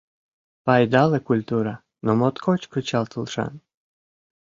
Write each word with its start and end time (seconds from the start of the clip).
Пайдале 0.65 1.19
культура, 1.29 1.73
но 2.05 2.11
моткоч 2.19 2.61
кычалтылшан. 2.73 3.53